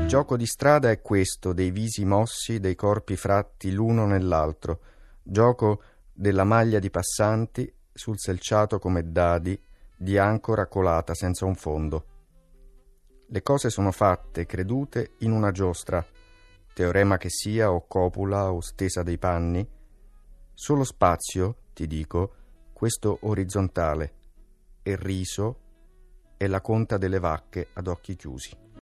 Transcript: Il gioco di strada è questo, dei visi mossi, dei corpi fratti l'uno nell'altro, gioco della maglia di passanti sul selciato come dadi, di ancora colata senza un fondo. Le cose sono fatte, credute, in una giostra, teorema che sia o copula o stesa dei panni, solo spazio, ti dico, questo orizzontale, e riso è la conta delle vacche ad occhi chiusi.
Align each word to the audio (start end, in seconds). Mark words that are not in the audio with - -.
Il 0.00 0.06
gioco 0.06 0.36
di 0.36 0.46
strada 0.46 0.90
è 0.90 1.00
questo, 1.00 1.52
dei 1.52 1.70
visi 1.70 2.04
mossi, 2.04 2.60
dei 2.60 2.74
corpi 2.74 3.16
fratti 3.16 3.70
l'uno 3.72 4.06
nell'altro, 4.06 4.80
gioco 5.22 5.82
della 6.12 6.44
maglia 6.44 6.78
di 6.78 6.90
passanti 6.90 7.72
sul 7.92 8.18
selciato 8.18 8.78
come 8.78 9.10
dadi, 9.10 9.58
di 9.96 10.18
ancora 10.18 10.66
colata 10.66 11.14
senza 11.14 11.44
un 11.44 11.54
fondo. 11.54 12.06
Le 13.28 13.42
cose 13.42 13.70
sono 13.70 13.90
fatte, 13.92 14.44
credute, 14.44 15.12
in 15.18 15.32
una 15.32 15.50
giostra, 15.50 16.04
teorema 16.74 17.16
che 17.16 17.30
sia 17.30 17.70
o 17.70 17.86
copula 17.86 18.52
o 18.52 18.60
stesa 18.60 19.02
dei 19.02 19.16
panni, 19.18 19.66
solo 20.52 20.84
spazio, 20.84 21.56
ti 21.72 21.86
dico, 21.86 22.34
questo 22.72 23.18
orizzontale, 23.22 24.14
e 24.82 24.96
riso 24.96 25.60
è 26.36 26.46
la 26.46 26.60
conta 26.60 26.98
delle 26.98 27.18
vacche 27.18 27.68
ad 27.74 27.86
occhi 27.86 28.16
chiusi. 28.16 28.62